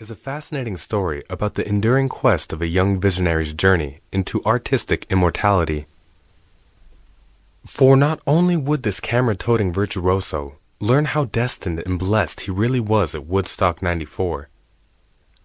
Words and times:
is 0.00 0.10
a 0.10 0.16
fascinating 0.16 0.78
story 0.78 1.22
about 1.28 1.56
the 1.56 1.68
enduring 1.68 2.08
quest 2.08 2.54
of 2.54 2.62
a 2.62 2.66
young 2.66 2.98
visionary's 2.98 3.52
journey 3.52 4.00
into 4.10 4.42
artistic 4.46 5.06
immortality. 5.10 5.84
For 7.66 7.98
not 7.98 8.18
only 8.26 8.56
would 8.56 8.82
this 8.82 8.98
camera 8.98 9.36
toting 9.36 9.74
virtuoso 9.74 10.56
learn 10.80 11.04
how 11.04 11.26
destined 11.26 11.82
and 11.84 11.98
blessed 11.98 12.40
he 12.40 12.50
really 12.50 12.80
was 12.80 13.14
at 13.14 13.26
Woodstock 13.26 13.82
94, 13.82 14.48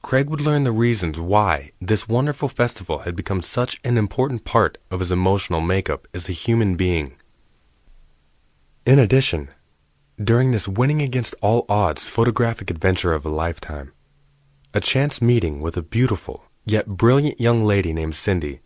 Kraig 0.01 0.29
would 0.29 0.39
learn 0.39 0.63
the 0.63 0.71
reasons 0.71 1.19
why 1.19 1.71
this 1.81 2.07
wonderful 2.07 2.47
festival 2.47 2.99
had 2.99 3.13
become 3.13 3.41
such 3.41 3.81
an 3.83 3.97
important 3.97 4.45
part 4.45 4.77
of 4.89 5.01
his 5.01 5.11
emotional 5.11 5.59
makeup 5.59 6.07
as 6.13 6.29
a 6.29 6.31
human 6.31 6.77
being. 6.77 7.17
In 8.85 8.99
addition, 8.99 9.49
during 10.17 10.51
this 10.51 10.65
winning 10.65 11.01
against 11.01 11.35
all 11.41 11.65
odds 11.67 12.07
photographic 12.07 12.71
adventure 12.71 13.11
of 13.11 13.25
a 13.25 13.29
lifetime, 13.29 13.91
a 14.75 14.81
chance 14.81 15.21
meeting 15.21 15.61
with 15.61 15.77
a 15.77 15.81
beautiful 15.81 16.43
yet 16.65 16.85
brilliant 16.85 17.39
young 17.39 17.63
lady 17.63 17.93
named 17.93 18.13
Cindy 18.13 18.59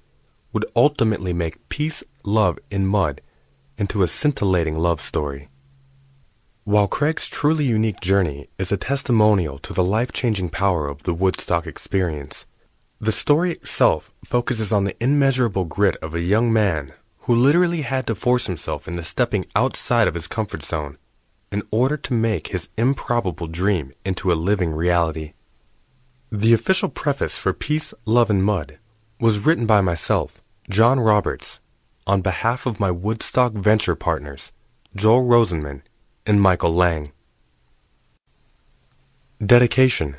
would 0.51 0.65
ultimately 0.75 1.33
make 1.33 1.69
peace, 1.69 2.03
love, 2.23 2.57
and 2.71 2.89
mud 2.89 3.21
into 3.77 4.01
a 4.01 4.07
scintillating 4.07 4.75
love 4.75 4.99
story. 4.99 5.49
While 6.63 6.87
Kraig's 6.87 7.29
truly 7.29 7.63
unique 7.63 7.99
journey 8.01 8.49
is 8.57 8.71
a 8.71 8.77
testimonial 8.77 9.59
to 9.59 9.71
the 9.71 9.83
life 9.83 10.11
changing 10.11 10.49
power 10.49 10.87
of 10.87 11.03
the 11.03 11.13
Woodstock 11.13 11.67
experience, 11.67 12.47
the 12.99 13.11
story 13.11 13.51
itself 13.51 14.11
focuses 14.25 14.73
on 14.73 14.85
the 14.85 14.97
immeasurable 14.99 15.65
grit 15.65 15.95
of 15.97 16.15
a 16.15 16.21
young 16.21 16.51
man 16.51 16.91
who 17.19 17.35
literally 17.35 17.83
had 17.83 18.07
to 18.07 18.15
force 18.15 18.47
himself 18.47 18.87
into 18.87 19.03
stepping 19.03 19.45
outside 19.55 20.07
of 20.07 20.15
his 20.15 20.27
comfort 20.27 20.63
zone 20.63 20.97
in 21.51 21.61
order 21.69 21.97
to 21.97 22.15
make 22.15 22.47
his 22.47 22.69
improbable 22.79 23.45
dream 23.45 23.93
into 24.03 24.33
a 24.33 24.41
living 24.49 24.71
reality. 24.71 25.33
The 26.31 26.53
official 26.53 26.89
preface 26.89 27.39
for 27.39 27.53
Peace, 27.53 27.91
Love, 28.05 28.29
and 28.29 28.45
Mud 28.45 28.77
was 29.19 29.47
written 29.47 29.65
by 29.65 29.81
myself, 29.81 30.43
John 30.69 30.99
Roberts, 30.99 31.59
on 32.05 32.21
behalf 32.21 32.67
of 32.67 32.79
my 32.79 32.91
Woodstock 32.91 33.53
venture 33.53 33.95
partners, 33.95 34.51
Joel 34.95 35.23
Rosenman 35.23 35.81
and 36.27 36.39
Michael 36.39 36.71
Lang. 36.71 37.11
Dedication 39.43 40.17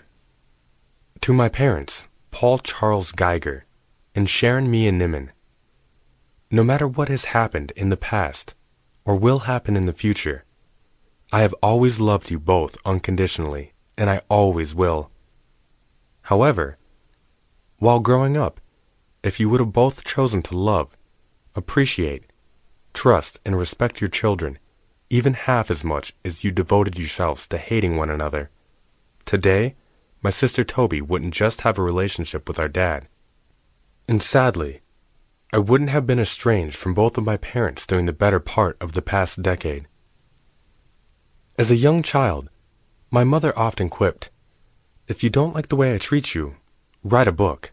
To 1.21 1.33
my 1.33 1.49
parents, 1.49 2.09
Paul 2.33 2.59
Charles 2.59 3.13
Geiger 3.13 3.65
and 4.13 4.29
Sharon 4.29 4.69
Mia 4.69 4.91
Niman. 4.91 5.29
No 6.51 6.65
matter 6.65 6.89
what 6.89 7.09
has 7.09 7.27
happened 7.27 7.73
in 7.77 7.89
the 7.89 7.97
past 7.97 8.57
or 9.05 9.15
will 9.15 9.41
happen 9.41 9.77
in 9.77 9.87
the 9.87 9.93
future, 9.93 10.45
I 11.33 11.43
have 11.43 11.55
always 11.63 12.01
loved 12.01 12.33
you 12.33 12.41
both 12.41 12.77
unconditionally, 12.85 13.75
and 13.97 14.11
I 14.11 14.23
always 14.29 14.75
will. 14.75 15.13
However, 16.23 16.77
while 17.79 18.01
growing 18.01 18.37
up, 18.37 18.61
if 19.23 19.41
you 19.41 19.49
would 19.49 19.61
have 19.61 19.73
both 19.73 20.05
chosen 20.05 20.43
to 20.43 20.57
love, 20.57 20.97
appreciate, 21.55 22.25
trust, 22.93 23.39
and 23.45 23.59
respect 23.59 24.01
your 24.01 24.11
children 24.11 24.59
even 25.11 25.35
half 25.35 25.71
as 25.71 25.83
much 25.83 26.15
as 26.25 26.45
you 26.45 26.53
devoted 26.53 26.97
yourselves 26.97 27.47
to 27.49 27.59
hating 27.59 27.97
one 27.97 28.11
another, 28.11 28.49
today 29.25 29.75
my 30.23 30.31
sister 30.31 30.63
Toby 30.63 31.01
wouldn't 31.01 31.35
just 31.35 31.63
have 31.63 31.79
a 31.79 31.83
relationship 31.83 32.47
with 32.47 32.59
our 32.59 32.69
dad. 32.69 33.09
And 34.09 34.23
sadly, 34.23 34.83
I 35.53 35.59
wouldn't 35.59 35.91
have 35.91 36.07
been 36.07 36.21
estranged 36.21 36.77
from 36.77 36.95
both 36.95 37.19
of 37.19 37.25
my 37.25 37.37
parents 37.37 37.87
during 37.87 38.07
the 38.07 38.13
better 38.13 38.39
part 38.39 38.77
of 38.81 38.93
the 38.93 39.03
past 39.03 39.43
decade. 39.43 39.87
As 41.59 41.71
a 41.71 41.77
young 41.77 42.03
child, 42.03 42.51
my 43.11 43.25
mother 43.25 43.59
often 43.59 43.89
quipped, 43.89 44.31
if 45.11 45.25
you 45.25 45.29
don't 45.29 45.55
like 45.57 45.67
the 45.67 45.77
way 45.77 45.93
I 45.93 45.99
treat 45.99 46.37
you, 46.37 46.55
write 47.03 47.27
a 47.27 47.33
book. 47.33 47.73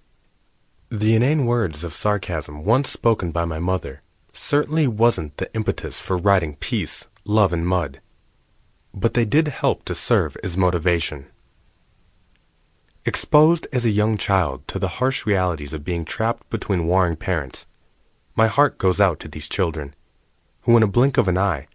The 0.90 1.14
inane 1.14 1.46
words 1.46 1.84
of 1.84 1.94
sarcasm 1.94 2.66
once 2.66 2.90
spoken 2.90 3.30
by 3.30 3.46
my 3.46 3.60
mother 3.60 4.02
certainly 4.34 4.88
wasn't 4.88 5.38
the 5.38 5.54
impetus 5.54 6.02
for 6.02 6.18
writing 6.18 6.56
peace, 6.56 7.08
love, 7.26 7.54
and 7.54 7.68
mud, 7.68 8.02
but 8.92 9.14
they 9.14 9.24
did 9.24 9.50
help 9.50 9.86
to 9.86 9.94
serve 9.94 10.36
as 10.44 10.58
motivation. 10.58 11.28
Exposed 13.06 13.68
as 13.72 13.86
a 13.86 13.92
young 13.92 14.18
child 14.18 14.68
to 14.68 14.80
the 14.80 14.98
harsh 14.98 15.28
realities 15.28 15.74
of 15.74 15.86
being 15.86 16.06
trapped 16.06 16.50
between 16.50 16.88
warring 16.88 17.16
parents, 17.16 17.68
my 18.36 18.48
heart 18.48 18.80
goes 18.80 19.00
out 19.00 19.20
to 19.20 19.28
these 19.28 19.48
children, 19.48 19.94
who 20.62 20.76
in 20.76 20.82
a 20.82 20.88
blink 20.88 21.20
of 21.20 21.28
an 21.28 21.38
eye 21.38 21.68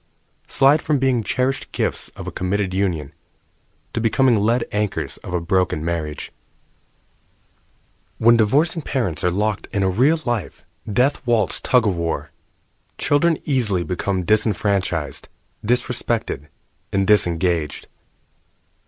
slide 0.48 0.82
from 0.82 0.98
being 0.98 1.22
cherished 1.22 1.70
gifts 1.70 2.08
of 2.16 2.26
a 2.26 2.32
committed 2.32 2.75
union 2.75 3.12
to 3.92 4.00
becoming 4.00 4.36
lead 4.36 4.64
anchors 4.72 5.16
of 5.19 5.34
a 5.34 5.41
broken 5.41 5.84
marriage. 5.84 6.32
When 8.19 8.36
divorcing 8.36 8.82
parents 8.82 9.25
are 9.25 9.30
locked 9.30 9.66
in 9.72 9.82
a 9.82 9.91
real 9.91 10.20
life, 10.25 10.64
death 10.91 11.26
waltz 11.26 11.60
tug 11.60 11.86
of 11.86 11.97
war, 11.97 12.31
children 12.98 13.38
easily 13.44 13.82
become 13.82 14.25
disenfranchised, 14.25 15.28
disrespected, 15.66 16.47
and 16.92 17.06
disengaged, 17.06 17.88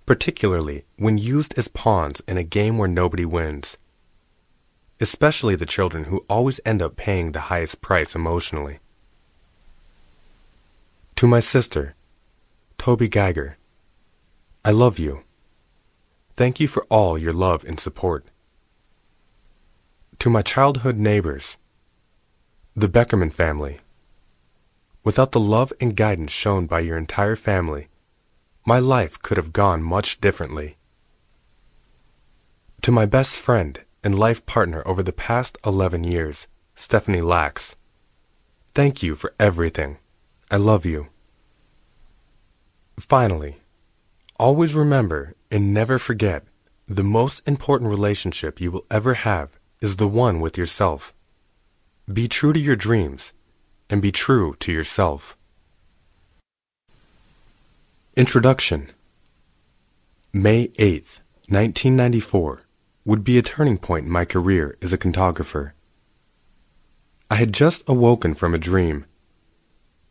particularly 0.06 0.84
when 0.96 1.18
used 1.18 1.58
as 1.58 1.68
pawns 1.68 2.22
in 2.28 2.36
a 2.36 2.44
game 2.44 2.78
where 2.78 2.88
nobody 2.88 3.24
wins, 3.24 3.78
especially 5.00 5.56
the 5.56 5.66
children 5.66 6.04
who 6.04 6.24
always 6.28 6.60
end 6.64 6.80
up 6.80 6.96
paying 6.96 7.32
the 7.32 7.48
highest 7.50 7.80
price 7.80 8.14
emotionally. 8.14 8.78
To 11.16 11.26
my 11.26 11.40
sister, 11.40 11.94
Toby 12.78 13.08
Geiger, 13.08 13.56
I 14.66 14.70
love 14.70 14.98
you. 14.98 15.24
Thank 16.36 16.58
you 16.58 16.68
for 16.68 16.84
all 16.88 17.18
your 17.18 17.34
love 17.34 17.64
and 17.64 17.78
support. 17.78 18.24
To 20.20 20.30
my 20.30 20.40
childhood 20.40 20.96
neighbors, 20.96 21.58
the 22.74 22.88
Beckerman 22.88 23.30
family, 23.30 23.80
without 25.04 25.32
the 25.32 25.40
love 25.40 25.70
and 25.82 25.94
guidance 25.94 26.32
shown 26.32 26.64
by 26.64 26.80
your 26.80 26.96
entire 26.96 27.36
family, 27.36 27.88
my 28.64 28.78
life 28.78 29.20
could 29.20 29.36
have 29.36 29.52
gone 29.52 29.82
much 29.82 30.18
differently. 30.18 30.78
To 32.80 32.90
my 32.90 33.04
best 33.04 33.36
friend 33.36 33.78
and 34.02 34.18
life 34.18 34.46
partner 34.46 34.82
over 34.86 35.02
the 35.02 35.12
past 35.12 35.58
11 35.66 36.04
years, 36.04 36.48
Stephanie 36.74 37.20
Lax, 37.20 37.76
thank 38.74 39.02
you 39.02 39.14
for 39.14 39.34
everything. 39.38 39.98
I 40.50 40.56
love 40.56 40.86
you. 40.86 41.08
Finally, 42.98 43.60
Always 44.38 44.74
remember 44.74 45.34
and 45.52 45.72
never 45.72 45.96
forget 45.96 46.44
the 46.88 47.04
most 47.04 47.46
important 47.46 47.88
relationship 47.88 48.60
you 48.60 48.72
will 48.72 48.84
ever 48.90 49.14
have 49.14 49.60
is 49.80 49.96
the 49.96 50.08
one 50.08 50.40
with 50.40 50.58
yourself. 50.58 51.14
Be 52.12 52.26
true 52.26 52.52
to 52.52 52.58
your 52.58 52.74
dreams 52.74 53.32
and 53.88 54.02
be 54.02 54.10
true 54.10 54.56
to 54.58 54.72
yourself. 54.72 55.36
Introduction 58.16 58.90
May 60.32 60.66
8th, 60.78 61.20
1994 61.48 62.62
would 63.04 63.22
be 63.22 63.38
a 63.38 63.42
turning 63.42 63.78
point 63.78 64.06
in 64.06 64.12
my 64.12 64.24
career 64.24 64.76
as 64.82 64.92
a 64.92 64.98
cartographer. 64.98 65.72
I 67.30 67.36
had 67.36 67.52
just 67.52 67.88
awoken 67.88 68.34
from 68.34 68.52
a 68.52 68.58
dream. 68.58 69.04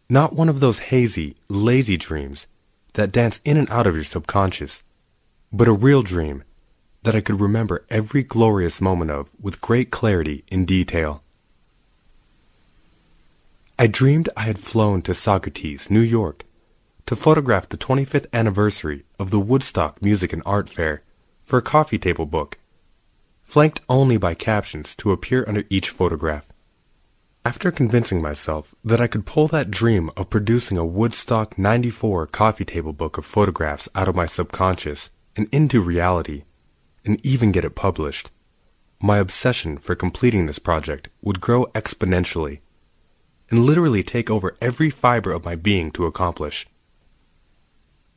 Not 0.09 0.31
one 0.31 0.47
of 0.47 0.61
those 0.61 0.79
hazy, 0.91 1.35
lazy 1.49 1.97
dreams 1.97 2.47
that 2.93 3.11
dance 3.11 3.41
in 3.43 3.57
and 3.57 3.69
out 3.69 3.87
of 3.87 3.95
your 3.95 4.03
subconscious, 4.03 4.83
but 5.51 5.67
a 5.67 5.73
real 5.73 6.03
dream 6.03 6.43
that 7.03 7.15
I 7.15 7.21
could 7.21 7.41
remember 7.41 7.85
every 7.89 8.23
glorious 8.23 8.79
moment 8.79 9.11
of 9.11 9.29
with 9.39 9.61
great 9.61 9.91
clarity 9.91 10.43
in 10.47 10.65
detail. 10.65 11.21
I 13.77 13.87
dreamed 13.87 14.29
I 14.37 14.43
had 14.43 14.59
flown 14.59 15.01
to 15.01 15.11
Saugerties, 15.11 15.89
New 15.89 15.99
York, 15.99 16.45
to 17.07 17.15
photograph 17.15 17.67
the 17.67 17.77
25th 17.77 18.27
anniversary 18.31 19.03
of 19.19 19.31
the 19.31 19.39
Woodstock 19.39 20.01
Music 20.01 20.31
and 20.31 20.43
Art 20.45 20.69
Fair 20.69 21.01
for 21.43 21.57
a 21.57 21.63
coffee 21.63 21.97
table 21.97 22.25
book, 22.25 22.59
flanked 23.41 23.81
only 23.89 24.17
by 24.17 24.35
captions 24.35 24.95
to 24.95 25.11
appear 25.11 25.43
under 25.47 25.63
each 25.69 25.89
photograph. 25.89 26.52
After 27.45 27.71
convincing 27.71 28.21
myself 28.21 28.73
that 28.85 29.01
I 29.01 29.07
could 29.07 29.25
pull 29.25 29.49
that 29.49 29.69
dream 29.69 30.09
of 30.15 30.29
producing 30.29 30.77
a 30.77 30.85
Woodstock 30.85 31.57
94 31.57 32.27
coffee 32.27 32.63
table 32.63 32.93
book 32.93 33.17
of 33.17 33.25
photographs 33.25 33.89
out 33.93 34.07
of 34.07 34.15
my 34.15 34.25
subconscious 34.25 35.09
and 35.35 35.49
into 35.51 35.81
reality, 35.81 36.45
and 37.03 37.19
even 37.25 37.51
get 37.51 37.65
it 37.65 37.75
published, 37.75 38.31
my 39.01 39.17
obsession 39.17 39.77
for 39.77 39.93
completing 39.93 40.45
this 40.45 40.57
project 40.57 41.09
would 41.21 41.41
grow 41.41 41.65
exponentially 41.73 42.61
and 43.49 43.65
literally 43.65 44.03
take 44.03 44.29
over 44.29 44.55
every 44.61 44.89
fiber 44.89 45.33
of 45.33 45.43
my 45.43 45.57
being 45.57 45.91
to 45.91 46.05
accomplish. 46.05 46.65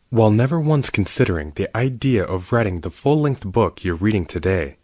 While 0.09 0.31
never 0.31 0.61
once 0.61 0.89
considering 0.89 1.51
the 1.57 1.77
idea 1.77 2.23
of 2.23 2.53
writing 2.53 2.83
the 2.83 2.91
full 2.91 3.21
length 3.21 3.45
book 3.45 3.83
you're 3.83 3.97
reading 3.97 4.25
today, 4.25 4.77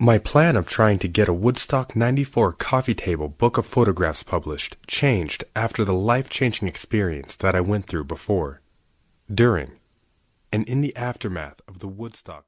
my 0.00 0.16
plan 0.16 0.54
of 0.54 0.64
trying 0.64 0.96
to 1.00 1.08
get 1.08 1.28
a 1.28 1.32
Woodstock 1.32 1.96
94 1.96 2.52
coffee 2.52 2.94
table 2.94 3.28
book 3.28 3.58
of 3.58 3.66
photographs 3.66 4.22
published 4.22 4.76
changed 4.86 5.42
after 5.56 5.84
the 5.84 5.94
life 5.94 6.28
changing 6.28 6.68
experience 6.68 7.34
that 7.34 7.56
I 7.56 7.60
went 7.60 7.86
through 7.86 8.04
before, 8.04 8.60
during, 9.32 9.72
and 10.52 10.68
in 10.68 10.82
the 10.82 10.94
aftermath 10.94 11.60
of 11.66 11.80
the 11.80 11.88
Woodstock. 11.88 12.44